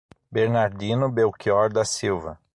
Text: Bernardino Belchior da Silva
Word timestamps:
Bernardino 0.31 1.11
Belchior 1.11 1.71
da 1.71 1.83
Silva 1.85 2.39